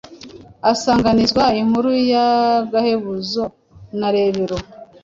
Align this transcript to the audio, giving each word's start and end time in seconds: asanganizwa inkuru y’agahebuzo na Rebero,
asanganizwa 0.71 1.43
inkuru 1.61 1.91
y’agahebuzo 2.11 3.43
na 3.99 4.07
Rebero, 4.13 4.57